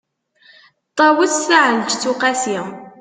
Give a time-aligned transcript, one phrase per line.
[0.97, 2.55] ṭawes taεelǧeţ uqasi